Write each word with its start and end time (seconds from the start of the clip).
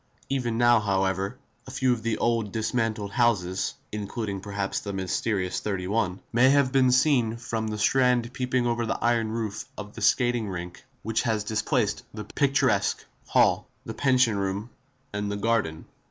Even 0.29 0.57
now, 0.57 0.79
however, 0.79 1.37
a 1.67 1.69
few 1.69 1.93
of 1.93 2.01
the 2.01 2.17
old, 2.17 2.51
dismantled 2.51 3.11
houses 3.11 3.75
(including 3.91 4.39
perhaps, 4.41 4.79
the 4.79 4.91
mysterious 4.91 5.59
31) 5.59 6.19
may 6.33 6.59
be 6.63 6.89
seen 6.89 7.37
from 7.37 7.67
the 7.67 7.77
Strand 7.77 8.33
peeping 8.33 8.65
over 8.65 8.87
the 8.87 8.97
iron 8.97 9.31
roof 9.31 9.65
of 9.77 9.93
the 9.93 10.01
skating 10.01 10.49
rink 10.49 10.83
which 11.03 11.21
has 11.21 11.43
displaced 11.43 12.01
the 12.15 12.23
picturesque 12.23 13.05
hall, 13.27 13.67
the 13.85 13.93
pension 13.93 14.37
room 14.39 14.71
and 15.13 15.31
the 15.31 15.37
garden. 15.37 15.85